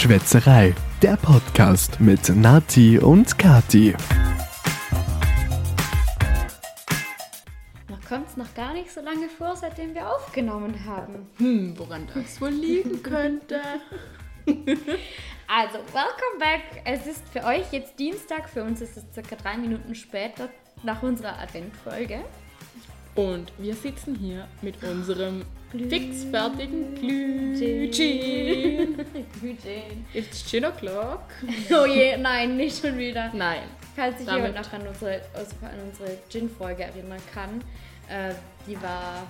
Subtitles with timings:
[0.00, 3.94] Schwätzerei, der Podcast mit Nati und Kati.
[7.86, 11.28] Noch kommt es noch gar nicht so lange vor, seitdem wir aufgenommen haben.
[11.36, 13.60] Hm, woran das wohl liegen könnte.
[15.46, 16.80] Also, welcome back.
[16.86, 20.48] Es ist für euch jetzt Dienstag, für uns ist es circa drei Minuten später
[20.82, 22.20] nach unserer Adventfolge.
[23.16, 27.90] Und wir sitzen hier mit unserem fixfertigen Glühgin.
[29.40, 30.06] Glühgin.
[30.12, 31.22] It's Gin o'clock.
[31.72, 33.30] Oh je, nein, nicht schon wieder.
[33.34, 33.62] Nein.
[33.96, 37.60] Falls sich Damit- jemand noch an unsere, also an unsere Gin-Folge erinnern kann,
[38.08, 38.34] äh,
[38.66, 39.26] die war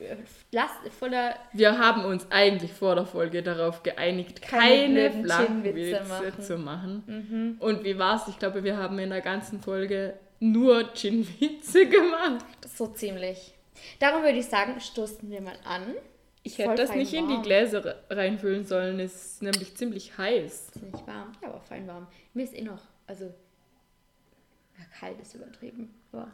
[0.00, 0.16] äh,
[0.52, 6.32] last, voller Wir haben uns eigentlich vor der Folge darauf geeinigt, Keine keine Flachwitze machen.
[6.36, 6.42] Mhm.
[6.42, 7.56] zu machen.
[7.60, 8.28] Und wie war's?
[8.28, 12.44] Ich glaube, wir haben in der ganzen Folge nur Gin-Witze gemacht.
[12.76, 13.54] so ziemlich.
[13.98, 15.94] Darum würde ich sagen, stoßen wir mal an.
[16.42, 17.42] Ich hätte das nicht in die warm.
[17.42, 19.00] Gläser re- reinfüllen sollen.
[19.00, 20.70] Es ist nämlich ziemlich heiß.
[20.80, 22.06] Nicht warm, ja, aber fein warm.
[22.32, 26.28] Mir ist eh noch, also ja, kalt ist übertrieben, aber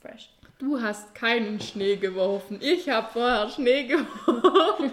[0.00, 0.30] fresh.
[0.58, 2.58] Du hast keinen Schnee geworfen.
[2.62, 4.92] Ich habe vorher Schnee geworfen.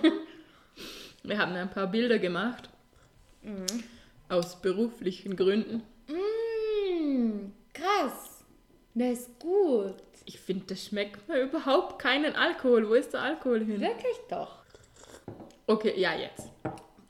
[1.23, 2.69] Wir haben ein paar Bilder gemacht.
[4.27, 5.83] Aus beruflichen Gründen.
[6.07, 8.43] Mmh, krass.
[8.95, 9.95] Das ist gut.
[10.30, 12.88] Ich finde, das schmeckt mir überhaupt keinen Alkohol.
[12.88, 13.81] Wo ist der Alkohol hin?
[13.81, 14.59] Wirklich doch.
[15.66, 16.49] Okay, ja, jetzt.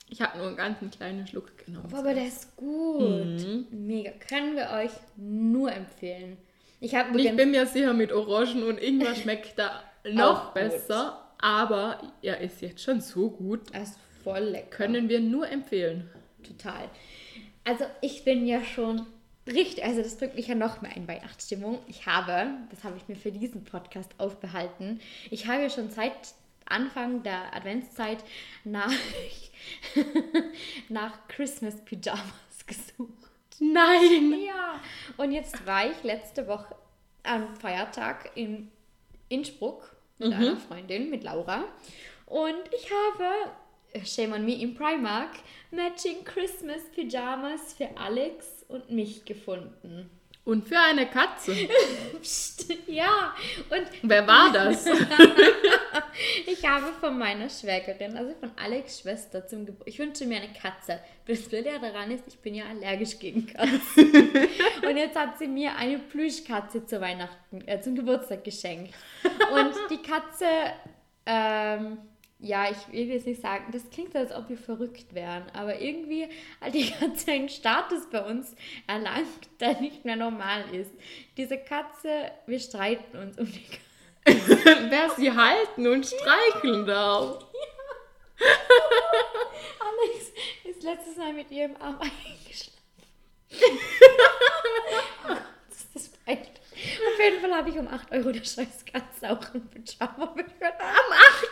[0.07, 1.93] Ich habe nur einen ganz kleinen Schluck genommen.
[1.93, 3.45] Aber der ist gut.
[3.71, 4.11] Mega.
[4.25, 6.37] Können wir euch nur empfehlen.
[6.79, 10.53] Ich Ich bin mir sicher, mit Orangen und Ingwer schmeckt er noch Auch gut.
[10.53, 11.29] besser.
[11.39, 13.63] Aber er ist jetzt schon so gut.
[13.73, 14.69] er ist voll lecker.
[14.77, 16.09] Können wir nur empfehlen.
[16.41, 16.89] Total.
[17.65, 19.05] Also ich bin ja schon
[19.53, 21.79] richtig, also das bringt mich ja noch mehr in Weihnachtsstimmung.
[21.87, 26.33] Ich habe, das habe ich mir für diesen Podcast aufbehalten, ich habe ja schon seit
[26.65, 28.23] Anfang der Adventszeit
[28.63, 28.91] nach,
[30.89, 32.21] nach Christmas Pyjamas
[32.67, 33.29] gesucht.
[33.59, 34.39] Nein!
[34.45, 34.79] Ja,
[35.17, 36.75] und jetzt war ich letzte Woche
[37.23, 38.71] am Feiertag in
[39.27, 41.65] Innsbruck mit einer Freundin, mit Laura.
[42.25, 43.51] Und ich habe,
[43.93, 45.31] äh, shame on me, im Primark
[45.71, 50.09] Matching Christmas Pyjamas für Alex und mich gefunden.
[50.45, 51.53] Und für eine Katze.
[52.21, 53.35] Psst, ja,
[53.69, 54.85] und Wer war das?
[56.47, 60.53] ich habe von meiner Schwägerin, also von Alex Schwester zum Geburtstag, ich wünsche mir eine
[60.53, 60.99] Katze.
[61.27, 64.11] Das Blöde daran ist, ich bin ja allergisch gegen Katzen.
[64.87, 68.95] Und jetzt hat sie mir eine Plüschkatze zu Weihnachten, äh, zum Geburtstag geschenkt.
[69.23, 70.45] Und die Katze,
[71.27, 71.99] ähm,
[72.41, 75.81] ja, ich will jetzt nicht sagen, das klingt so, als ob wir verrückt wären, aber
[75.81, 76.27] irgendwie
[76.61, 78.55] hat die Katze einen Status bei uns
[78.87, 80.91] erlangt, der nicht mehr normal ist.
[81.35, 83.89] Diese Katze, wir streiten uns um die Katze.
[84.89, 87.45] Wer sie halten und streicheln darf.
[89.79, 90.31] Alex
[90.63, 92.79] ist letztes Mal mit ihrem Arm eingeschlafen.
[95.67, 96.47] das ist das peinlich.
[96.79, 100.55] Auf jeden Fall habe ich um 8 Euro der scheiß Katze auch ein Pyjama bekommen.
[100.61, 101.47] Am 8.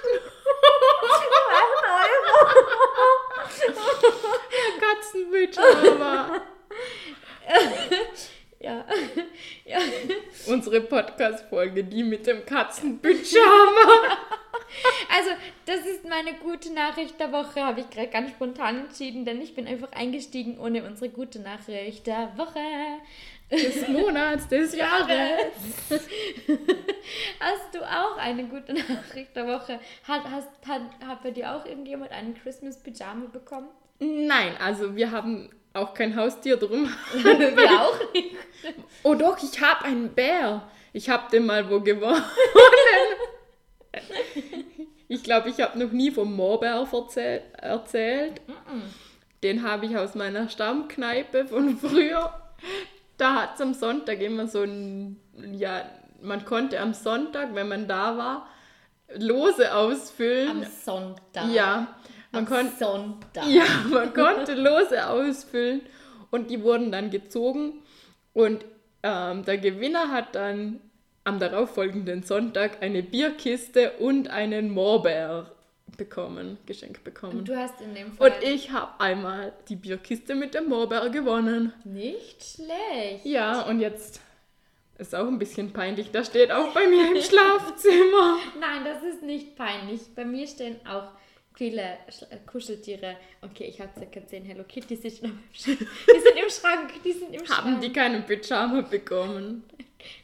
[4.80, 6.42] Katzenpyjama.
[8.60, 8.84] Ja.
[9.66, 9.78] ja.
[10.48, 14.18] Unsere Podcast-Folge, die mit dem Katzenpyjama.
[15.16, 15.30] Also,
[15.66, 19.54] das ist meine gute Nachricht der Woche, habe ich gerade ganz spontan entschieden, denn ich
[19.54, 22.60] bin einfach eingestiegen ohne unsere gute Nachricht der Woche.
[23.50, 25.54] Des Monats, des Jahres.
[27.40, 29.80] Hast du auch eine gute Nachricht der Woche?
[30.06, 33.70] Hat, hast, hat, hat bei dir auch irgendjemand einen Christmas Pyjama bekommen?
[34.00, 36.90] Nein, also wir haben auch kein Haustier drum.
[37.14, 38.36] Wir auch nicht.
[39.04, 40.68] Oh doch, ich habe einen Bär.
[40.92, 42.24] Ich habe den mal wo gewonnen.
[45.08, 46.86] Ich glaube, ich habe noch nie vom Moorbär
[47.62, 48.42] erzählt.
[49.44, 52.34] Den habe ich aus meiner Stammkneipe von früher.
[53.18, 55.18] Da hat es am Sonntag immer so ein,
[55.54, 55.84] ja,
[56.22, 58.48] man konnte am Sonntag, wenn man da war,
[59.18, 60.50] Lose ausfüllen.
[60.50, 61.50] Am Sonntag.
[61.52, 61.88] ja,
[62.32, 63.48] man Am konnte Sonntag.
[63.48, 65.82] ja, man konnte Lose ausfüllen
[66.30, 67.82] und die wurden dann gezogen
[68.34, 68.66] und
[69.04, 70.80] ähm, der Gewinner hat dann
[71.24, 75.52] am darauffolgenden Sonntag eine Bierkiste und einen Moorbär
[75.96, 77.40] bekommen, geschenkt bekommen.
[77.40, 81.10] Und du hast in dem Fall Und ich habe einmal die Bierkiste mit dem Moorbär
[81.10, 81.74] gewonnen.
[81.86, 83.26] nicht schlecht.
[83.26, 84.20] Ja, und jetzt
[84.98, 86.12] ist auch ein bisschen peinlich.
[86.12, 88.38] Das steht auch bei mir im Schlafzimmer.
[88.60, 90.02] Nein, das ist nicht peinlich.
[90.16, 91.12] Bei mir stehen auch
[91.54, 93.16] viele äh, Kuscheltiere.
[93.42, 95.00] Okay, ich habe circa 10 Hello Kitties.
[95.02, 97.04] Die sind im Sch- die sind im Schrank.
[97.04, 97.64] Die sind im Schrank.
[97.64, 99.64] Haben die keinen Pyjama bekommen?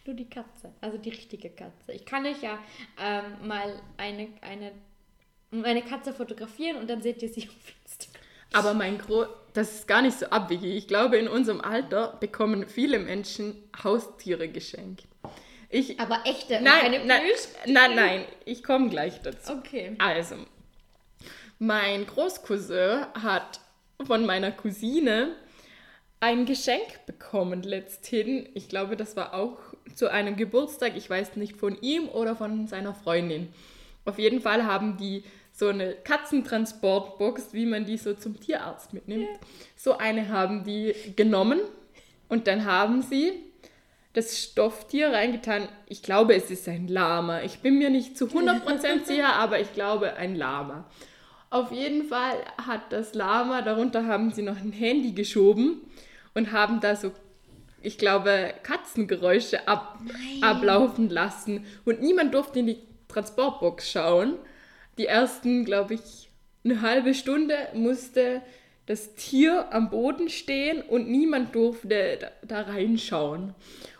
[0.05, 1.91] Nur die Katze, also die richtige Katze.
[1.93, 2.59] Ich kann euch ja
[3.01, 4.71] ähm, mal eine, eine,
[5.63, 8.21] eine Katze fotografieren und dann seht ihr sie auf Instagram.
[8.53, 10.75] Aber mein Gro das ist gar nicht so abwegig.
[10.75, 15.05] Ich glaube, in unserem Alter bekommen viele Menschen Haustiere geschenkt.
[15.69, 17.21] Ich, Aber echte, und nein, keine nein,
[17.65, 19.53] nein, nein, ich komme gleich dazu.
[19.53, 19.95] Okay.
[19.99, 20.35] Also,
[21.59, 23.59] mein Großcousin hat
[24.05, 25.35] von meiner Cousine
[26.19, 28.49] ein Geschenk bekommen letzthin.
[28.53, 29.57] Ich glaube, das war auch
[29.95, 30.95] zu einem Geburtstag.
[30.95, 33.51] Ich weiß nicht von ihm oder von seiner Freundin.
[34.05, 35.23] Auf jeden Fall haben die
[35.53, 39.29] so eine Katzentransportbox, wie man die so zum Tierarzt mitnimmt.
[39.77, 41.61] So eine haben die genommen
[42.27, 43.33] und dann haben sie
[44.13, 45.67] das Stofftier reingetan.
[45.87, 47.41] Ich glaube, es ist ein Lama.
[47.41, 50.85] Ich bin mir nicht zu 100% sicher, aber ich glaube ein Lama.
[51.51, 52.33] Auf jeden Fall
[52.65, 55.81] hat das Lama, darunter haben sie noch ein Handy geschoben
[56.33, 57.11] und haben da so,
[57.83, 59.99] ich glaube, Katzengeräusche ab,
[60.41, 61.63] ablaufen lassen.
[61.85, 64.33] Und niemand durfte in die Transportbox schauen.
[64.97, 66.29] Die ersten, glaube ich,
[66.63, 68.41] eine halbe Stunde musste
[68.85, 73.55] das Tier am Boden stehen und niemand durfte da, da reinschauen.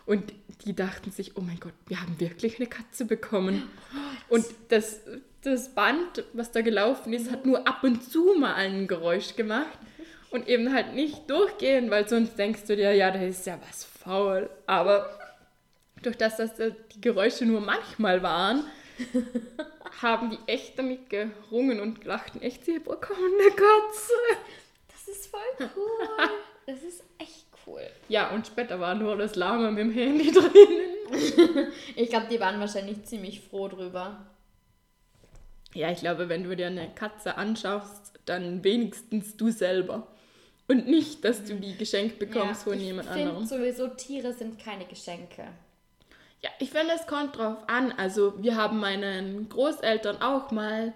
[0.06, 0.34] Und
[0.66, 3.62] die dachten sich, oh mein Gott, wir haben wirklich eine Katze bekommen.
[4.28, 5.00] Und das,
[5.42, 9.78] das Band, was da gelaufen ist, hat nur ab und zu mal ein Geräusch gemacht.
[10.30, 13.84] Und eben halt nicht durchgehen, weil sonst denkst du dir, ja, da ist ja was
[13.84, 14.50] faul.
[14.66, 15.08] Aber
[16.02, 18.64] durch das, dass da die Geräusche nur manchmal waren,
[20.02, 24.12] haben die echt damit gerungen und dachten echt, sie bekommen eine Katze.
[24.88, 26.28] Das ist voll cool.
[26.66, 27.82] Das ist echt cool.
[28.08, 31.72] Ja, und später war nur das Lama mit dem Handy drinnen.
[31.96, 34.26] Ich glaube, die waren wahrscheinlich ziemlich froh drüber.
[35.74, 40.06] Ja, ich glaube, wenn du dir eine Katze anschaust, dann wenigstens du selber.
[40.66, 43.44] Und nicht, dass du die geschenkt bekommst von jemand anderem.
[43.44, 45.48] sowieso, Tiere sind keine Geschenke.
[46.44, 47.92] Ja, ich finde, es kommt drauf an.
[47.96, 50.92] Also, wir haben meinen Großeltern auch mal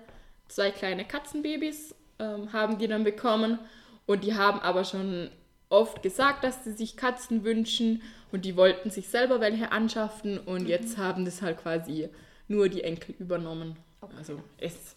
[0.48, 3.58] zwei kleine Katzenbabys, ähm, haben die dann bekommen.
[4.04, 5.30] Und die haben aber schon
[5.70, 8.02] oft gesagt, dass sie sich Katzen wünschen.
[8.30, 10.36] Und die wollten sich selber welche anschaffen.
[10.38, 12.10] Und jetzt haben das halt quasi
[12.46, 13.76] nur die Enkel übernommen.
[14.18, 14.96] Also, es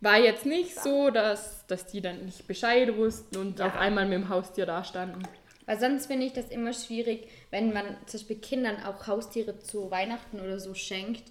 [0.00, 3.66] war jetzt nicht so, dass, dass die dann nicht Bescheid wussten und Ja.
[3.66, 5.24] auf einmal mit dem Haustier da standen.
[5.70, 9.88] Weil sonst finde ich das immer schwierig, wenn man zum Beispiel Kindern auch Haustiere zu
[9.88, 11.22] Weihnachten oder so schenkt.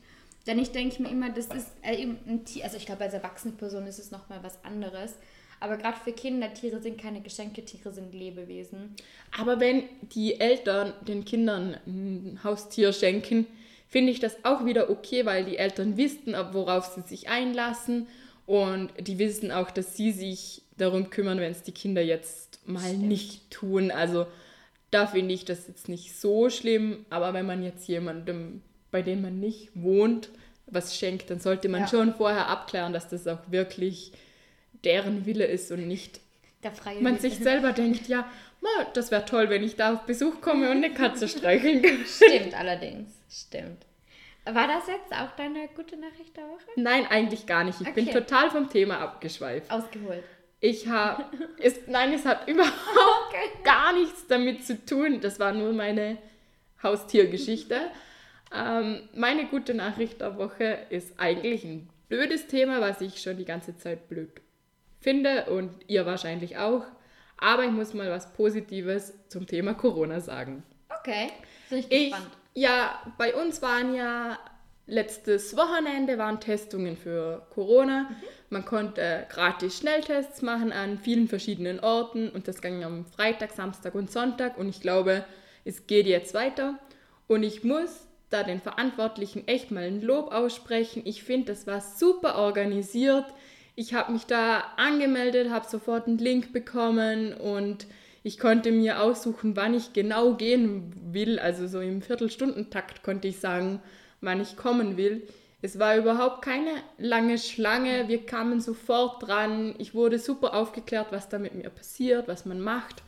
[0.48, 2.64] Denn ich denke mir immer, das ist äh, eben ein Tier.
[2.64, 5.16] Also ich glaube, als erwachsene Person ist es nochmal was anderes.
[5.60, 8.96] Aber gerade für Kinder, Tiere sind keine Geschenke, Tiere sind Lebewesen.
[9.38, 9.84] Aber wenn
[10.14, 13.46] die Eltern den Kindern ein Haustier schenken,
[13.90, 18.08] finde ich das auch wieder okay, weil die Eltern wissen, worauf sie sich einlassen
[18.50, 22.94] und die wissen auch, dass sie sich darum kümmern, wenn es die Kinder jetzt mal
[22.98, 23.92] nicht tun.
[23.92, 24.26] Also
[24.90, 29.22] da finde ich das jetzt nicht so schlimm, aber wenn man jetzt jemandem, bei dem
[29.22, 30.30] man nicht wohnt,
[30.66, 31.88] was schenkt, dann sollte man Ja.
[31.88, 34.14] schon vorher abklären, dass das auch wirklich
[34.84, 36.20] deren Wille ist und nicht
[37.02, 37.20] man Wille.
[37.22, 38.28] sich selber denkt, ja,
[38.62, 42.00] ma, das wäre toll, wenn ich da auf Besuch komme und eine Katze streicheln kann.
[42.08, 43.12] Stimmt allerdings.
[43.30, 43.86] Stimmt.
[44.46, 46.66] War das jetzt auch deine gute Nachricht der Woche?
[46.76, 47.80] Nein, eigentlich gar nicht.
[47.82, 48.14] Ich bin Okay.
[48.20, 49.70] total vom Thema abgeschweift.
[49.72, 50.24] Ausgeholt.
[50.62, 51.26] Ich habe,
[51.88, 52.74] nein, es hat überhaupt
[53.64, 55.22] gar nichts damit zu tun.
[55.22, 56.18] Das war nur meine
[56.84, 57.80] Haustiergeschichte.
[58.54, 63.46] ähm, meine gute Nachricht der Woche ist eigentlich ein blödes Thema, was ich schon die
[63.46, 64.32] ganze Zeit blöd
[65.00, 66.86] finde und ihr wahrscheinlich auch.
[67.38, 70.64] Aber ich muss mal was Positives zum Thema Corona sagen.
[71.00, 71.30] Okay.
[71.70, 72.32] Bin ich Ich, gespannt.
[72.54, 74.38] Ja, bei uns waren ja
[74.90, 78.10] letztes Wochenende waren Testungen für Corona.
[78.50, 83.96] Man konnte gratis Schnelltests machen an vielen verschiedenen Orten und das ging am Freitag, Samstag
[83.96, 85.24] und Sonntag und ich glaube,
[85.64, 86.80] es geht jetzt weiter
[87.28, 91.02] und ich muss da den Verantwortlichen echt mal ein Lob aussprechen.
[91.06, 93.26] Ich finde, das war super organisiert.
[93.76, 97.88] Ich habe mich da angemeldet, habe sofort einen Link bekommen und
[98.24, 101.40] ich konnte mir aussuchen, wann ich genau gehen will.
[101.40, 103.82] Also so im Viertelstundentakt konnte ich sagen,
[104.22, 105.28] wann ich kommen will.
[105.62, 108.08] Es war überhaupt keine lange Schlange.
[108.08, 109.76] Wir kamen sofort dran.
[109.78, 113.04] Ich wurde super aufgeklärt, was da mit mir passiert, was man macht.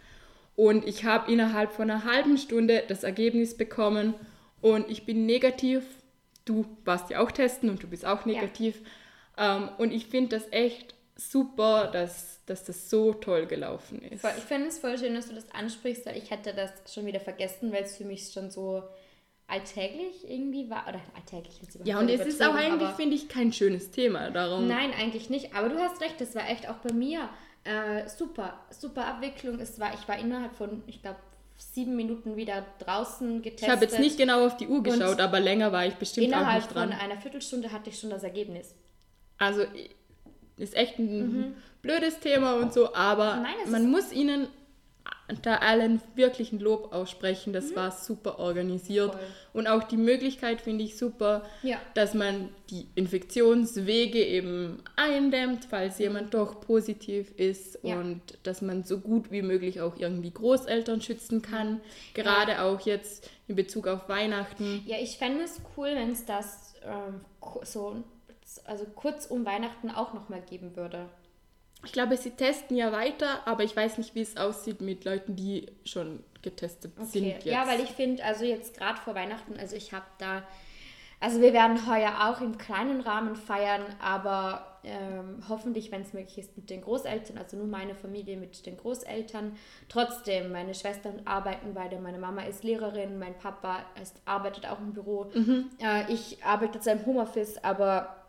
[0.56, 4.14] Und ich habe innerhalb von einer halben Stunde das Ergebnis bekommen
[4.60, 5.84] und ich bin negativ.
[6.46, 8.82] Du warst ja auch testen und du bist auch negativ.
[9.38, 14.22] Ähm, und ich finde das echt super, dass, dass das so toll gelaufen ist.
[14.22, 17.06] Voll- Ich finde es voll schön, dass du das ansprichst, weil ich hätte das schon
[17.06, 18.84] wieder vergessen, weil es für mich schon so
[19.48, 20.88] alltäglich irgendwie war.
[20.88, 24.32] Oder alltäglich jetzt Ja, und es ist auch eigentlich, finde ich, kein schönes Thema.
[24.32, 24.68] Darum.
[24.68, 25.54] Nein, eigentlich nicht.
[25.56, 27.30] Aber du hast recht, das war echt auch bei mir
[27.64, 28.60] äh, super.
[28.70, 29.60] Super Abwicklung.
[29.60, 31.20] Es war, ich war innerhalb von, ich glaube,
[31.58, 33.68] sieben Minuten wieder draußen getestet.
[33.68, 36.40] ich habe jetzt nicht genau auf die Uhr geschaut, aber länger war ich bestimmt auch
[36.40, 36.94] Innerhalb nicht von dran.
[37.00, 38.74] einer Viertelstunde hatte ich schon das Ergebnis.
[39.38, 39.66] Also,
[40.62, 43.42] ist echt ein blödes Thema und so, aber Mhm.
[43.44, 44.48] Nein, man muss ihnen
[45.44, 47.54] da allen wirklich ein Lob aussprechen.
[47.54, 49.14] Das war super organisiert.
[49.14, 49.18] Mhm.
[49.18, 49.28] Voll.
[49.54, 51.78] Und auch die Möglichkeit finde ich super, Ja.
[51.94, 58.00] dass man die Infektionswege eben eindämmt, falls jemand doch positiv ist Ja.
[58.00, 61.80] und dass man so gut wie möglich auch irgendwie Großeltern schützen kann.
[62.14, 64.84] Gerade auch jetzt in Bezug auf Weihnachten.
[64.86, 67.64] Ja, ich fände es cool, wenn es das ähm, ku-
[68.56, 71.10] so, also kurz um Weihnachten auch nochmal geben würde.
[71.84, 75.36] Ich glaube, sie testen ja weiter, aber ich weiß nicht, wie es aussieht mit Leuten,
[75.36, 77.24] die schon getestet sind.
[77.24, 77.34] Okay.
[77.34, 77.46] Jetzt.
[77.46, 80.44] Ja, weil ich finde, also jetzt gerade vor Weihnachten, also ich habe da,
[81.20, 86.38] also wir werden heuer auch im kleinen Rahmen feiern, aber ähm, hoffentlich, wenn es möglich
[86.38, 89.56] ist, mit den Großeltern, also nur meine Familie mit den Großeltern.
[89.90, 94.94] Trotzdem, meine Schwestern arbeiten beide, meine Mama ist Lehrerin, mein Papa ist, arbeitet auch im
[94.94, 95.32] Büro.
[95.82, 98.21] Äh, ich arbeite zwar im Homeoffice, aber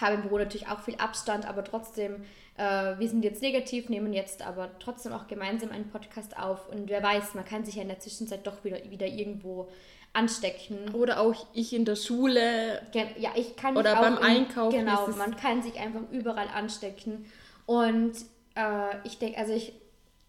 [0.00, 2.24] habe im Büro natürlich auch viel Abstand, aber trotzdem,
[2.56, 6.88] äh, wir sind jetzt negativ, nehmen jetzt aber trotzdem auch gemeinsam einen Podcast auf und
[6.88, 9.68] wer weiß, man kann sich ja in der Zwischenzeit doch wieder, wieder irgendwo
[10.12, 10.94] anstecken.
[10.94, 12.82] Oder auch ich in der Schule.
[12.92, 17.26] Gen- Ja, ich kann Oder beim im- Einkaufen Genau, man kann sich einfach überall anstecken
[17.66, 18.12] und
[18.56, 19.72] äh, ich denke, also ich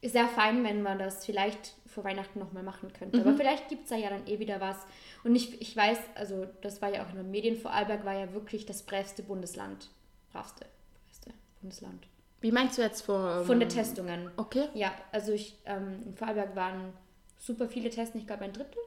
[0.02, 3.18] ist sehr fein, wenn man das vielleicht vor Weihnachten nochmal machen könnte.
[3.18, 3.28] Mhm.
[3.28, 4.76] Aber vielleicht gibt es da ja dann eh wieder was.
[5.24, 8.34] Und ich, ich weiß, also das war ja auch in den Medien, Vorarlberg war ja
[8.34, 9.90] wirklich das bravste Bundesland.
[10.32, 10.66] Bravste,
[11.06, 12.08] bravste Bundesland.
[12.42, 13.46] Wie meinst du jetzt von.
[13.46, 14.30] Von den Testungen.
[14.36, 14.68] Okay.
[14.74, 16.94] Ja, also ich, ähm, in Vorarlberg waren
[17.40, 18.20] super viele Testen.
[18.20, 18.82] Ich glaube, ein Drittel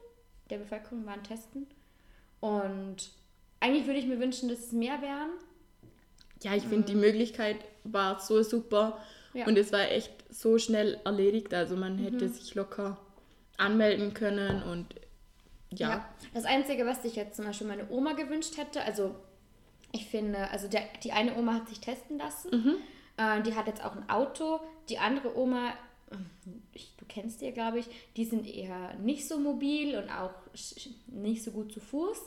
[0.49, 1.67] der Bevölkerung waren testen.
[2.39, 3.11] Und
[3.59, 5.31] eigentlich würde ich mir wünschen, dass es mehr wären.
[6.41, 8.99] Ja, ich finde, die Möglichkeit war so super
[9.33, 9.45] Ja.
[9.47, 11.53] und es war echt so schnell erledigt.
[11.53, 12.97] Also man hätte sich locker
[13.57, 14.87] anmelden können und
[15.71, 16.03] ja.
[16.33, 19.13] Das Einzige, was sich jetzt zum Beispiel meine Oma gewünscht hätte, also
[19.91, 22.49] ich finde, also der, die eine Oma hat sich testen lassen.
[23.17, 24.59] Äh, die hat jetzt auch ein Auto.
[24.87, 25.73] Die andere Oma,
[26.73, 30.31] ich, du kennst die ja, glaube ich, die sind eher nicht so mobil und auch
[31.07, 32.17] nicht so gut zu Fuß.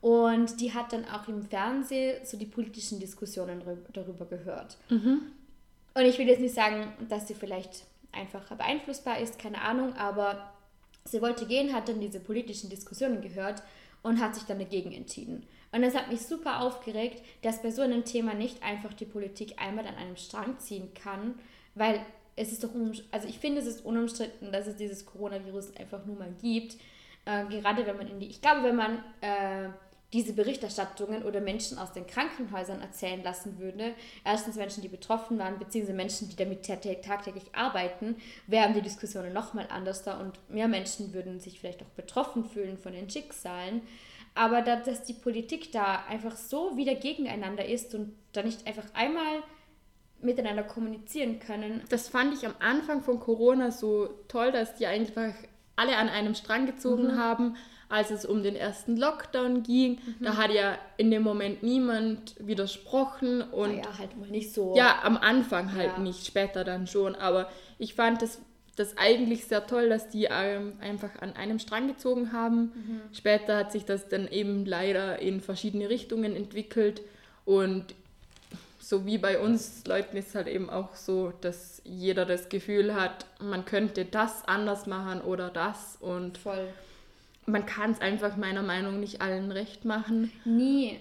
[0.00, 4.76] Und die hat dann auch im Fernsehen so die politischen Diskussionen rü- darüber gehört.
[5.94, 10.52] Und ich will jetzt nicht sagen, dass sie vielleicht einfacher beeinflussbar ist, keine Ahnung, aber
[11.04, 13.62] sie wollte gehen, hat dann diese politischen Diskussionen gehört
[14.02, 15.46] und hat sich dann dagegen entschieden.
[15.72, 19.54] Und das hat mich super aufgeregt, dass bei so einem Thema nicht einfach die Politik
[19.60, 21.34] einmal an einem Strang ziehen kann,
[21.74, 22.00] weil
[22.36, 22.70] es ist doch,
[23.10, 26.76] also ich finde, es ist unumstritten, dass es dieses Coronavirus einfach nur mal gibt.
[27.24, 29.68] Äh, gerade wenn man in die, ich glaube, wenn man äh,
[30.14, 33.94] diese Berichterstattungen oder Menschen aus den Krankenhäusern erzählen lassen würde,
[34.24, 38.16] erstens Menschen, die betroffen waren, beziehungsweise Menschen, die damit tä- tagtäglich arbeiten,
[38.46, 42.78] wären die Diskussionen nochmal anders da und mehr Menschen würden sich vielleicht auch betroffen fühlen
[42.78, 43.82] von den Schicksalen.
[44.36, 48.84] Aber da, dass die Politik da einfach so wieder gegeneinander ist und da nicht einfach
[48.94, 49.42] einmal
[50.20, 55.34] miteinander kommunizieren können, Das fand ich am Anfang von Corona so toll, dass die einfach
[55.76, 57.18] alle an einem Strang gezogen Mhm.
[57.18, 57.56] haben,
[57.88, 59.98] als es um den ersten Lockdown ging.
[60.04, 60.24] Mhm.
[60.24, 64.74] Da hat ja in dem Moment niemand widersprochen und naja, halt mal nicht so.
[64.76, 65.98] Ja, am Anfang halt Ja.
[65.98, 67.14] nicht, später dann schon.
[67.14, 67.48] Aber
[67.78, 68.40] ich fand das,
[68.76, 72.72] das eigentlich sehr toll, dass die ähm, einfach an einem Strang gezogen haben.
[72.74, 73.00] Mhm.
[73.12, 77.02] Später hat sich das dann eben leider in verschiedene Richtungen entwickelt.
[77.44, 77.94] Und
[78.80, 83.26] so wie bei uns Leuten ist halt eben auch so, dass jeder das Gefühl hat,
[83.40, 85.96] man könnte das anders machen oder das.
[86.00, 86.68] Und voll.
[87.46, 90.32] Man kann es einfach meiner Meinung nach nicht allen recht machen.
[90.44, 90.98] Nie.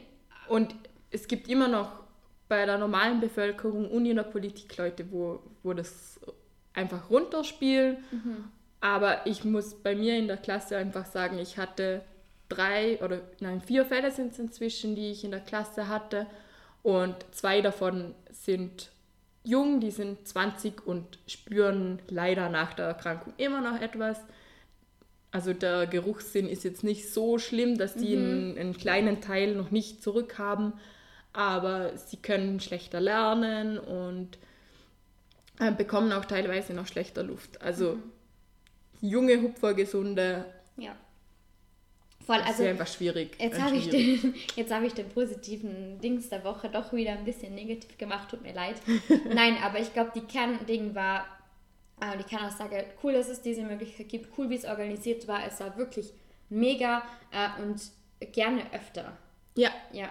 [0.47, 0.75] Und
[1.11, 1.91] es gibt immer noch
[2.47, 6.19] bei der normalen Bevölkerung und in der Politik Leute, wo, wo das
[6.73, 7.97] einfach runterspielen.
[8.81, 12.01] Aber ich muss bei mir in der Klasse einfach sagen, ich hatte
[12.49, 16.27] drei oder nein, vier Fälle sind es inzwischen, die ich in der Klasse hatte.
[16.81, 18.91] Und zwei davon sind
[19.43, 24.19] jung, die sind 20 und spüren leider nach der Erkrankung immer noch etwas.
[25.33, 29.71] Also der Geruchssinn ist jetzt nicht so schlimm, dass die einen, einen kleinen Teil noch
[29.71, 30.73] nicht zurückhaben,
[31.33, 34.37] aber sie können schlechter lernen und
[35.59, 37.59] äh, bekommen auch teilweise noch schlechter Luft.
[37.63, 37.97] Also
[39.01, 40.45] junge, hupfergesunde,
[40.77, 40.95] Ja.
[42.27, 43.35] Voll, das also ist einfach schwierig.
[43.39, 47.13] Jetzt äh, habe ich, den, jetzt hab ich den positiven Dings der Woche doch wieder
[47.13, 48.75] ein bisschen negativ gemacht, tut mir leid.
[49.33, 51.25] Nein, aber ich glaube, die Kernding war,
[52.03, 55.59] äh, die Kernaussage, cool, dass es diese Möglichkeit gibt, cool, wie es organisiert war, es
[55.59, 56.13] war wirklich
[56.49, 57.81] mega äh, und
[58.33, 59.17] gerne öfter.
[59.55, 60.09] Ja, Ja,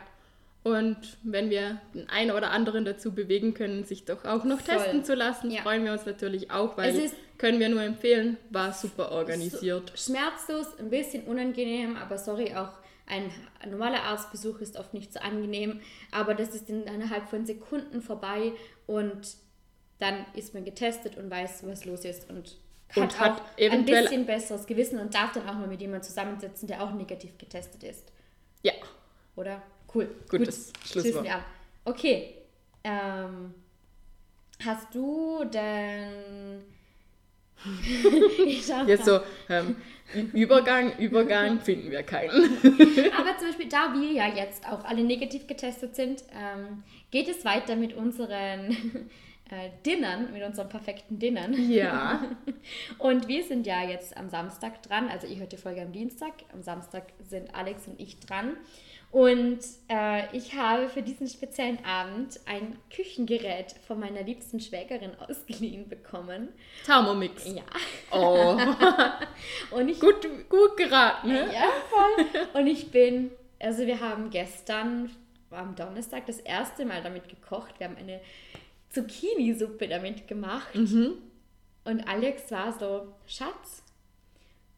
[0.65, 4.77] und wenn wir den einen oder anderen dazu bewegen können, sich doch auch noch Voll.
[4.77, 5.63] testen zu lassen, Ja.
[5.63, 9.93] freuen wir uns natürlich auch, weil Es ist- können wir nur empfehlen, war super organisiert.
[9.97, 12.71] So, schmerzlos, ein bisschen unangenehm, aber sorry auch
[13.07, 13.29] ein
[13.69, 15.81] normaler Arztbesuch ist oft nicht so angenehm,
[16.13, 18.53] aber das ist innerhalb von Sekunden vorbei
[18.87, 19.35] und
[20.03, 22.57] dann ist man getestet und weiß, was los ist und
[22.89, 26.03] hat, Und hat auch ein bisschen besseres Gewissen und darf dann auch mal mit jemandem
[26.03, 28.13] zusammensitzen, der auch negativ getestet ist.
[28.63, 28.73] Ja.
[29.37, 29.63] Oder?
[29.95, 30.15] Cool.
[30.29, 31.03] Gutes Schlusswort.
[31.03, 31.45] schließen wir ab.
[31.85, 32.35] Okay.
[32.85, 33.55] Ähm,
[34.63, 36.65] hast du denn.
[38.87, 39.77] Jetzt so, ähm,
[40.33, 42.31] Übergang, Übergang finden wir keinen.
[43.17, 46.83] Aber zum Beispiel, da wir ja jetzt auch alle negativ getestet sind, ähm,
[47.13, 48.77] geht es weiter mit unseren
[49.53, 51.55] äh, Dinnern, mit unseren perfekten Dinnern.
[51.71, 52.23] Ja.
[52.99, 56.33] Und wir sind ja jetzt am Samstag dran, also ich heute Folge am Dienstag.
[56.53, 58.57] Am Samstag sind Alex und ich dran.
[59.11, 59.59] Und
[59.91, 66.49] äh, ich habe für diesen speziellen Abend ein Küchengerät von meiner liebsten Schwägerin ausgeliehen bekommen.
[66.87, 67.47] Thermomix.
[67.47, 67.63] Ja.
[68.11, 68.59] Oh,
[69.77, 71.53] Und ich gut, gut geraten, ne?
[71.53, 72.27] Ja, voll.
[72.55, 73.31] Und ich bin,
[73.61, 75.11] also wir haben gestern
[75.51, 77.79] am Donnerstag das erste Mal damit gekocht.
[77.79, 78.19] Wir haben eine
[78.93, 80.75] Zucchini-Suppe damit gemacht.
[80.75, 83.83] Und Alex war so, Schatz,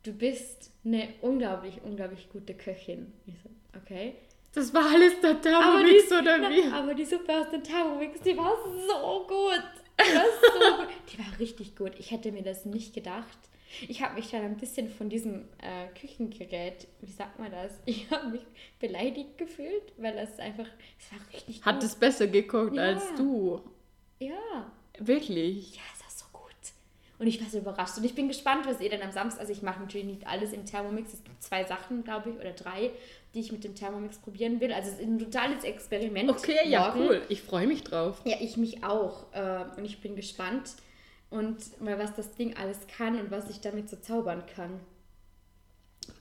[0.04, 3.12] du bist eine unglaublich, unglaublich gute Köchin.
[3.26, 4.14] Ich so, okay.
[4.54, 6.62] Das war alles der Thermomix oder wie?
[6.72, 9.64] aber die Suppe aus dem Thermomix, die war so gut.
[10.00, 10.88] Die war so gut.
[11.12, 11.92] Die war richtig gut.
[11.98, 13.38] Ich hätte mir das nicht gedacht.
[13.88, 17.72] Ich habe mich dann ein bisschen von diesem äh, Küchengerät, wie sagt man das?
[17.86, 18.42] Ich habe mich
[18.78, 20.68] beleidigt gefühlt, weil das einfach,
[21.00, 21.82] es war richtig Hat gut.
[21.84, 22.82] es besser gekocht Ja.
[22.82, 23.60] als du.
[24.28, 25.76] Ja, Wirklich.
[25.76, 26.50] ja, es war so gut.
[27.18, 27.96] Und ich war so überrascht.
[27.98, 30.52] Und ich bin gespannt, was ihr dann am Samstag, also ich mache natürlich nicht alles
[30.52, 31.12] im Thermomix.
[31.12, 32.90] Es gibt zwei Sachen, glaube ich, oder drei,
[33.34, 34.72] die ich mit dem Thermomix probieren will.
[34.72, 36.30] Also es ist ein totales Experiment.
[36.30, 37.00] Okay, ja, morgen.
[37.00, 37.22] cool.
[37.28, 38.20] Ich freue mich drauf.
[38.24, 39.32] Ja, ich mich auch.
[39.32, 40.74] Äh, und ich bin gespannt.
[41.30, 44.78] Und mal, was das Ding alles kann und was ich damit so zaubern kann.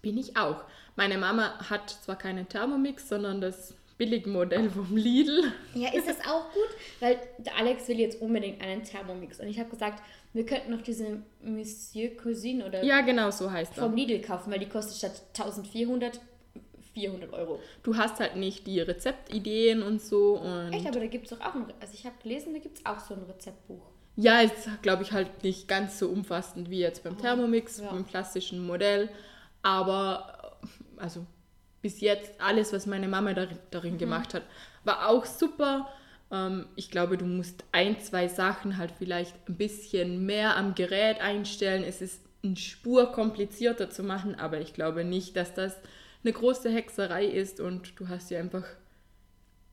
[0.01, 0.63] Bin ich auch.
[0.95, 5.51] Meine Mama hat zwar keinen Thermomix, sondern das Billigmodell vom Lidl.
[5.75, 6.69] Ja, ist das auch gut?
[6.99, 9.39] Weil der Alex will jetzt unbedingt einen Thermomix.
[9.39, 10.01] Und ich habe gesagt,
[10.33, 13.83] wir könnten noch diese Monsieur Cuisine oder Ja, genau so heißt er.
[13.83, 16.19] vom Lidl kaufen, weil die kostet statt 1400
[16.93, 17.59] 400 Euro.
[17.81, 20.37] Du hast halt nicht die Rezeptideen und so.
[20.37, 22.77] Und Echt, aber da gibt es doch auch ein, also ich habe gelesen, da gibt
[22.77, 23.81] es auch so ein Rezeptbuch.
[24.15, 27.89] Ja, ist, glaube ich, halt nicht ganz so umfassend wie jetzt beim Thermomix, Ja.
[27.91, 29.09] beim klassischen Modell.
[29.63, 30.57] Aber,
[30.97, 31.25] also,
[31.83, 34.43] bis jetzt alles, was meine Mama darin, darin gemacht hat,
[34.83, 35.89] war auch super.
[36.31, 41.21] Ähm, ich glaube, du musst ein, zwei Sachen halt vielleicht ein bisschen mehr am Gerät
[41.21, 41.83] einstellen.
[41.83, 45.77] Es ist eine Spur komplizierter zu machen, aber ich glaube nicht, dass das
[46.23, 48.65] eine große Hexerei ist und du hast ja einfach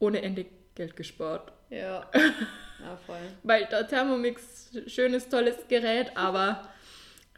[0.01, 1.53] ohne Ende Geld gespart.
[1.70, 2.11] Ja.
[2.14, 3.20] ja, voll.
[3.44, 6.68] Weil der Thermomix, schönes, tolles Gerät, aber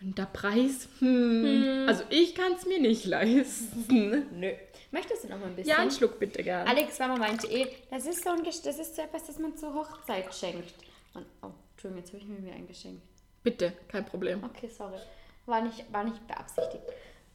[0.02, 4.26] der Preis, hm, also ich kann es mir nicht leisten.
[4.40, 4.52] Nö.
[4.90, 5.70] Möchtest du noch mal ein bisschen?
[5.70, 6.66] Ja, einen Schluck bitte gern.
[6.66, 9.56] Alex Mama meinte eh, das ist so ein Gesch- das ist so etwas, das man
[9.56, 10.74] zur Hochzeit schenkt.
[11.14, 13.00] Und, oh, Entschuldigung, jetzt habe ich mir ein Geschenk.
[13.42, 14.42] Bitte, kein Problem.
[14.44, 14.98] Okay, sorry.
[15.46, 16.82] War nicht, war nicht beabsichtigt.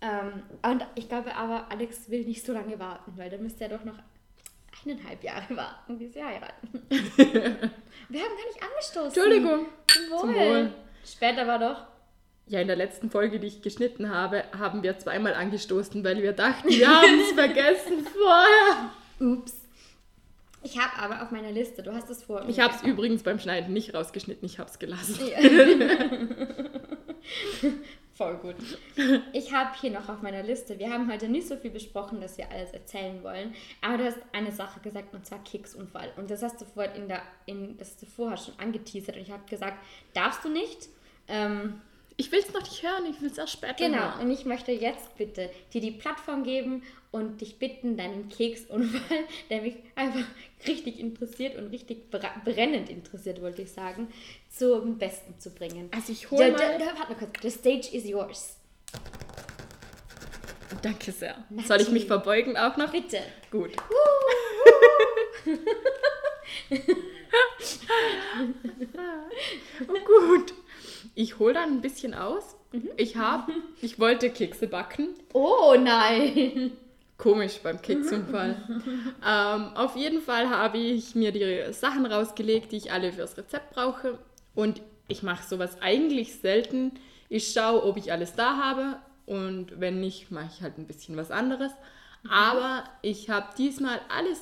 [0.02, 3.78] Ähm, und ich glaube aber, Alex will nicht so lange warten, weil dann müsste er
[3.78, 3.98] doch noch
[4.86, 6.70] eineinhalb Jahre warten, bis sie heiraten.
[6.90, 9.06] Wir haben gar nicht angestoßen.
[9.08, 9.66] Entschuldigung.
[9.88, 10.20] Zum Wohl.
[10.20, 10.74] Zum Wohl.
[11.04, 11.88] Später war doch.
[12.50, 16.32] Ja, in der letzten Folge, die ich geschnitten habe, haben wir zweimal angestoßen, weil wir
[16.32, 18.92] dachten, wir haben es vergessen vorher.
[19.20, 19.54] Ups.
[20.64, 22.44] Ich habe aber auf meiner Liste, du hast es vor.
[22.48, 25.18] Ich habe es übrigens beim Schneiden nicht rausgeschnitten, ich habe es gelassen.
[28.16, 28.56] Voll gut.
[29.32, 32.38] Ich habe hier noch auf meiner Liste, wir haben heute nicht so viel besprochen, dass
[32.38, 36.12] wir alles erzählen wollen, aber du hast eine Sache gesagt und zwar Keksunfall.
[36.18, 39.22] Und das hast du vorher in der, in, das hast du vorher schon angeteasert und
[39.22, 39.78] ich habe gesagt,
[40.14, 40.90] darfst du nicht.
[41.28, 41.82] Ähm,
[42.20, 44.22] Ich will es noch nicht hören, ich will es erst später genau, hören.
[44.22, 49.20] und ich möchte jetzt bitte dir die Plattform geben und dich bitten, deinen Keksunfall,
[49.52, 50.26] der mich einfach
[50.66, 54.12] richtig interessiert und richtig brennend interessiert, wollte ich sagen,
[54.50, 55.92] zum Besten zu bringen.
[55.94, 56.80] Also ich hole da, mal...
[56.80, 57.40] da, warte mal kurz.
[57.44, 58.58] The stage is yours.
[60.82, 61.46] Danke sehr.
[61.52, 61.68] Nati.
[61.68, 62.92] Soll ich mich verbeugen auch noch?
[62.92, 63.22] Bitte.
[63.52, 63.74] Gut.
[69.88, 70.54] oh, gut.
[71.18, 72.56] Ich hole dann ein bisschen aus.
[72.96, 73.52] Ich habe,
[73.82, 75.16] ich wollte Kekse backen.
[75.34, 76.74] Oh nein.
[77.18, 78.56] Komisch beim Keksunfall.
[79.28, 83.74] ähm, auf jeden Fall habe ich mir die Sachen rausgelegt, die ich alle fürs Rezept
[83.74, 84.20] brauche.
[84.54, 86.92] Und ich mache sowas eigentlich selten.
[87.30, 88.98] Ich schaue, ob ich alles da habe.
[89.26, 91.72] Und wenn nicht, mache ich halt ein bisschen was anderes.
[92.30, 94.40] Aber ich habe diesmal alles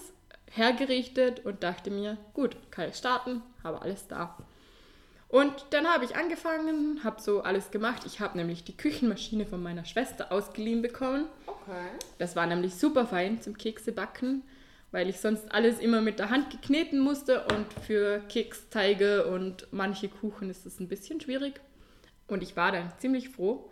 [0.52, 4.36] hergerichtet und dachte mir, gut, kann ich starten, habe alles da.
[5.28, 8.04] Und dann habe ich angefangen, habe so alles gemacht.
[8.06, 11.26] Ich habe nämlich die Küchenmaschine von meiner Schwester ausgeliehen bekommen.
[11.48, 11.88] Okay.
[12.20, 14.44] Das war nämlich super fein zum Keksebacken,
[14.92, 20.10] weil ich sonst alles immer mit der Hand gekneten musste und für Keksteige und manche
[20.10, 21.60] Kuchen ist es ein bisschen schwierig.
[22.28, 23.70] Und ich war dann ziemlich froh.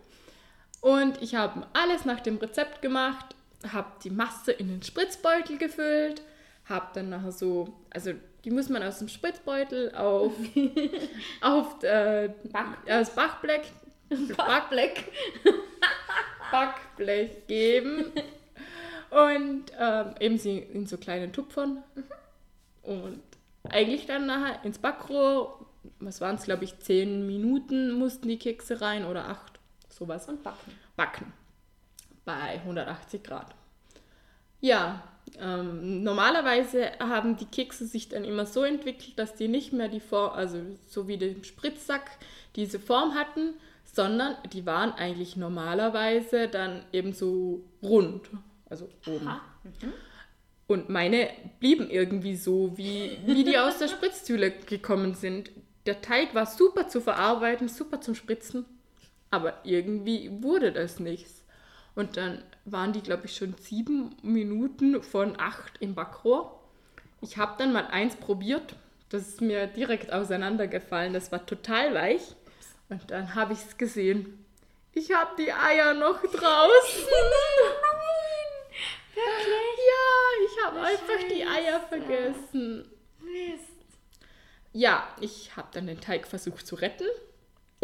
[0.80, 3.34] Und ich habe alles nach dem Rezept gemacht,
[3.72, 6.20] habe die Masse in den Spritzbeutel gefüllt,
[6.66, 8.12] habe dann nachher so, also
[8.44, 10.32] die muss man aus dem Spritzbeutel auf,
[11.40, 13.62] auf äh, Back- das Backblech,
[14.36, 15.04] Backblech.
[16.50, 18.12] Backblech geben
[19.10, 21.82] und ähm, eben sie in so kleinen Tupfern
[22.82, 23.22] und
[23.70, 25.66] eigentlich dann nachher ins Backrohr,
[26.00, 30.28] was waren es, glaube ich, zehn Minuten mussten die Kekse rein oder acht, sowas.
[30.28, 30.72] Und backen.
[30.96, 31.32] backen
[32.24, 33.54] bei 180 Grad.
[34.60, 35.02] Ja,
[35.38, 40.00] ähm, normalerweise haben die Kekse sich dann immer so entwickelt, dass die nicht mehr die
[40.00, 42.10] Form, also so wie den Spritzsack,
[42.56, 48.28] diese Form hatten, sondern die waren eigentlich normalerweise dann eben so rund,
[48.68, 49.26] also oben.
[49.26, 49.40] Aha.
[50.66, 55.50] Und meine blieben irgendwie so, wie, wie die aus der Spritztüle gekommen sind.
[55.86, 58.64] Der Teig war super zu verarbeiten, super zum Spritzen,
[59.30, 61.43] aber irgendwie wurde das nichts.
[61.94, 66.60] Und dann waren die, glaube ich, schon sieben Minuten von acht im Backrohr.
[67.20, 68.76] Ich habe dann mal eins probiert.
[69.10, 71.12] Das ist mir direkt auseinandergefallen.
[71.12, 72.34] Das war total weich.
[72.88, 74.44] Und dann habe ich es gesehen.
[74.92, 77.04] Ich habe die Eier noch draußen.
[79.16, 82.90] Ja, ich habe einfach die Eier vergessen.
[83.20, 83.74] Mist.
[84.72, 87.06] Ja, ich habe dann den Teig versucht zu retten.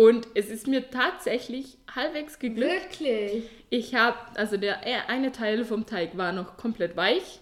[0.00, 3.00] Und es ist mir tatsächlich halbwegs geglückt.
[3.02, 3.44] Wirklich?
[3.68, 7.40] Ich habe, also der eine Teil vom Teig war noch komplett weich.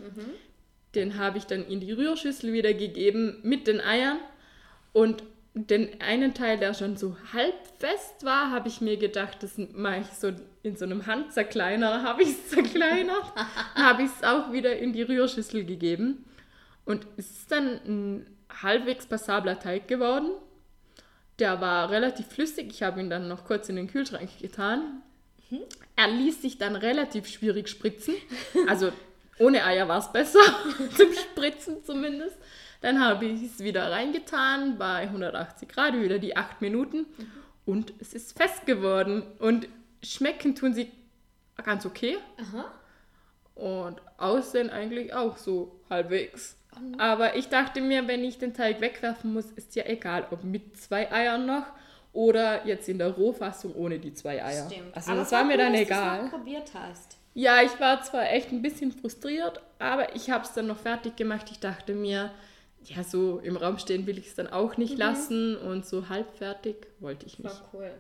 [0.96, 4.18] Den habe ich dann in die Rührschüssel wieder gegeben mit den Eiern.
[4.92, 5.22] Und
[5.54, 10.00] den einen Teil, der schon so halb fest war, habe ich mir gedacht, das mache
[10.00, 10.32] ich so
[10.64, 13.34] in so einem Handzerkleiner, habe ich es zerkleinert.
[13.76, 16.24] habe ich es auch wieder in die Rührschüssel gegeben.
[16.84, 18.26] Und es ist dann ein
[18.62, 20.32] halbwegs passabler Teig geworden.
[21.38, 22.68] Der war relativ flüssig.
[22.70, 25.02] Ich habe ihn dann noch kurz in den Kühlschrank getan.
[25.96, 28.14] Er ließ sich dann relativ schwierig spritzen.
[28.66, 28.92] Also
[29.38, 30.40] ohne Eier war es besser,
[30.96, 32.36] zum Spritzen zumindest.
[32.80, 37.06] Dann habe ich es wieder reingetan bei 180 Grad, wieder die 8 Minuten.
[37.64, 39.22] Und es ist fest geworden.
[39.38, 39.68] Und
[40.02, 40.90] schmecken tun sie
[41.64, 42.18] ganz okay.
[42.40, 42.72] Aha.
[43.54, 46.56] Und aussehen eigentlich auch so halbwegs.
[46.98, 50.76] Aber ich dachte mir, wenn ich den Teig wegwerfen muss, ist ja egal, ob mit
[50.76, 51.66] zwei Eiern noch
[52.12, 54.66] oder jetzt in der Rohfassung ohne die zwei Eier.
[54.70, 54.94] Stimmt.
[54.96, 56.22] Also Aber das war mir dann du's egal.
[56.22, 57.16] mal probiert hast.
[57.34, 61.16] Ja, ich war zwar echt ein bisschen frustriert, aber ich habe es dann noch fertig
[61.16, 61.46] gemacht.
[61.50, 62.32] Ich dachte mir,
[62.82, 66.76] ja, so im Raum stehen will ich es dann auch nicht lassen und so halbfertig
[67.00, 67.54] wollte ich nicht.
[67.54, 67.90] War cool.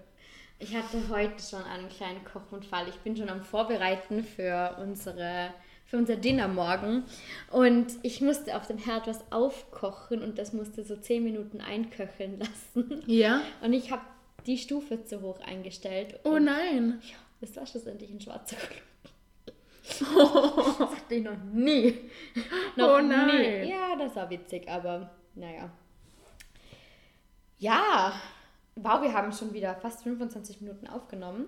[0.58, 2.88] Ich hatte heute schon einen kleinen Kochunfall.
[2.88, 5.50] Ich bin schon am Vorbereiten für unsere
[5.88, 7.04] für unser Dinner morgen
[7.50, 12.38] und ich musste auf dem Herd was aufkochen und das musste so 10 Minuten einköcheln
[12.38, 13.02] lassen.
[13.06, 13.40] Ja?
[13.62, 14.02] Und ich habe
[14.46, 16.20] die Stufe zu hoch eingestellt.
[16.24, 17.00] Oh nein.
[17.02, 18.84] Ja, das war schlussendlich ein schwarzer Klumpen.
[19.82, 20.00] Das
[20.90, 21.94] hatte ich noch nie.
[22.76, 23.62] noch Oh nein.
[23.62, 23.70] nie.
[23.70, 25.70] Ja, das war witzig, aber naja.
[27.56, 28.12] Ja,
[28.76, 31.46] wow, wir haben schon wieder fast 25 Minuten aufgenommen.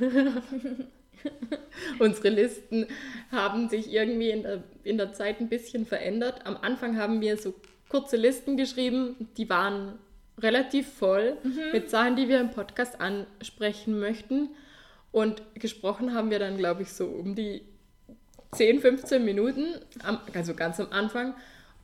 [1.98, 2.86] Unsere Listen
[3.30, 6.46] haben sich irgendwie in der, in der Zeit ein bisschen verändert.
[6.46, 7.54] Am Anfang haben wir so
[7.88, 9.98] kurze Listen geschrieben, die waren
[10.38, 11.36] relativ voll
[11.72, 14.48] mit Sachen, die wir im Podcast ansprechen möchten.
[15.12, 17.62] Und gesprochen haben wir dann, glaube ich, so um die
[18.52, 19.66] 10, 15 Minuten,
[20.34, 21.34] also ganz am Anfang.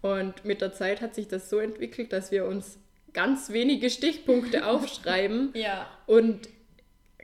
[0.01, 2.79] Und mit der Zeit hat sich das so entwickelt, dass wir uns
[3.13, 5.89] ganz wenige Stichpunkte aufschreiben Ja.
[6.07, 6.49] und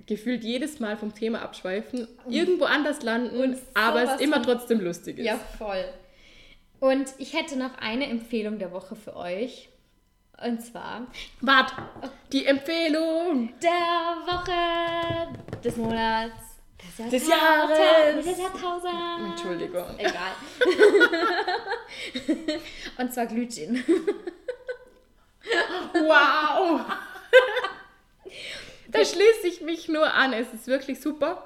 [0.06, 5.18] gefühlt jedes Mal vom Thema abschweifen, irgendwo anders landen, Und aber es immer trotzdem lustig
[5.18, 5.26] ist.
[5.26, 5.84] Ja, voll.
[6.80, 9.68] Und ich hätte noch eine Empfehlung der Woche für euch.
[10.44, 11.06] Und zwar
[11.40, 11.72] Wart,
[12.32, 13.52] die Empfehlung.
[13.62, 13.70] der
[14.26, 16.34] Woche, des Monats,
[16.98, 17.78] des, Des Jahres.
[18.24, 19.30] Des Jahrtausends.
[19.30, 19.84] Entschuldigung.
[19.98, 20.32] Egal.
[22.98, 23.84] Und zwar Glühgin.
[25.94, 26.80] Wow.
[28.92, 30.32] da schließe ich mich nur an.
[30.32, 31.44] Es ist wirklich super.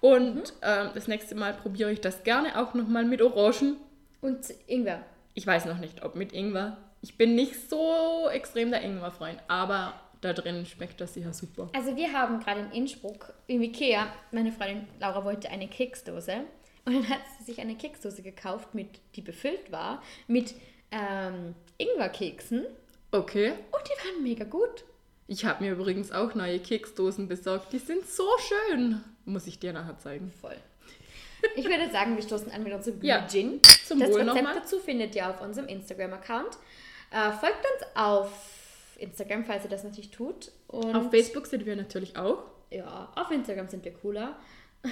[0.00, 3.76] Und ähm, das nächste Mal probiere ich das gerne auch nochmal mit Orangen.
[4.20, 5.04] Und Ingwer.
[5.34, 6.76] Ich weiß noch nicht, ob mit Ingwer.
[7.02, 11.68] Ich bin nicht so extrem der Ingwer-Freund, aber da drin schmeckt das sicher super.
[11.74, 16.44] Also wir haben gerade in Innsbruck im Ikea, meine Freundin Laura wollte eine Keksdose
[16.84, 20.54] und dann hat sie sich eine Keksdose gekauft, mit, die befüllt war mit
[20.90, 22.66] ähm, Ingwerkeksen
[23.12, 23.52] Okay.
[23.72, 24.84] und mega gut.
[25.30, 27.72] Ich habe mir übrigens auch neue Keksdosen besorgt.
[27.72, 29.00] Die sind so schön.
[29.24, 30.32] Muss ich dir nachher zeigen.
[30.40, 30.56] Voll.
[31.54, 33.60] Ich würde sagen, wir stoßen an mit unserem Ja, Gin.
[33.86, 36.58] zum das Wohl Rezept dazu findet ihr auf unserem Instagram-Account.
[37.12, 38.32] Äh, folgt uns auf
[38.98, 40.50] Instagram, falls ihr das natürlich tut.
[40.66, 42.42] Und Auf Facebook sind wir natürlich auch.
[42.72, 44.36] Ja, auf Instagram sind wir cooler.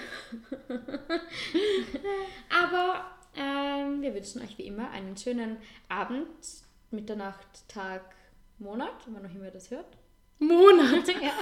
[2.62, 5.56] Aber ähm, wir wünschen euch wie immer einen schönen
[5.88, 6.28] Abend,
[6.92, 8.02] Mitternacht, Tag,
[8.60, 9.97] Monat, wann auch immer ihr das hört.
[10.38, 11.08] Monat.
[11.22, 11.32] ja.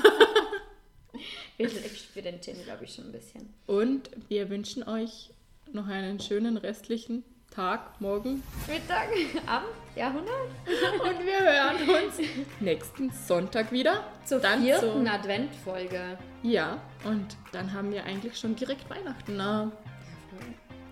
[1.57, 3.53] Wir für den Gin, glaube ich, schon ein bisschen.
[3.67, 5.31] Und wir wünschen euch
[5.73, 8.43] noch einen schönen restlichen Tag, morgen.
[8.67, 9.09] Mittag,
[9.47, 10.49] Abend, Jahrhundert.
[10.67, 12.19] Und wir hören uns
[12.61, 14.05] nächsten Sonntag wieder.
[14.27, 16.19] Zur Dann vierten zur- Adventfolge.
[16.43, 19.37] Ja, und dann haben wir eigentlich schon direkt Weihnachten.
[19.37, 19.73] Na,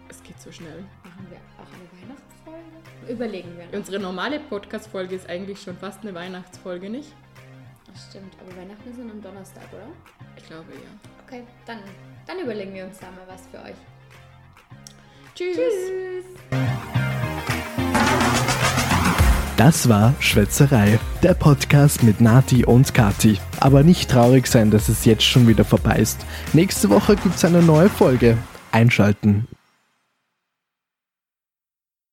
[0.09, 0.85] es geht so schnell.
[1.03, 3.13] Machen wir auch eine Weihnachtsfolge?
[3.13, 3.73] Überlegen wir noch.
[3.75, 7.13] Unsere normale Podcast-Folge ist eigentlich schon fast eine Weihnachtsfolge, nicht?
[7.95, 9.87] Das stimmt, aber Weihnachten ist dann am Donnerstag, oder?
[10.37, 10.81] Ich glaube ja.
[11.27, 11.79] Okay, dann,
[12.27, 13.77] dann überlegen wir uns da mal was für euch.
[15.37, 15.57] Tschüss.
[15.57, 16.25] Tschüss!
[19.57, 23.39] Das war Schwätzerei, der Podcast mit Nati und Kati.
[23.61, 26.27] Aber nicht traurig sein, dass es jetzt schon wieder vorbei ist.
[26.53, 28.37] Nächste Woche gibt's eine neue Folge.
[28.73, 29.47] Einschalten.